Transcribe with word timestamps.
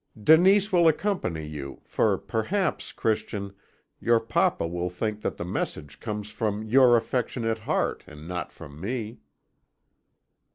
Denise 0.23 0.71
will 0.71 0.87
accompany 0.87 1.45
you, 1.45 1.79
for 1.85 2.17
perhaps, 2.17 2.91
Christian, 2.91 3.53
your 3.99 4.19
papa 4.19 4.65
will 4.67 4.89
think 4.89 5.21
that 5.21 5.37
the 5.37 5.45
message 5.45 5.99
comes 5.99 6.31
from 6.31 6.63
your 6.63 6.97
affectionate 6.97 7.59
heart, 7.59 8.03
and 8.07 8.27
not 8.27 8.51
from 8.51 8.79
me.' 8.81 9.19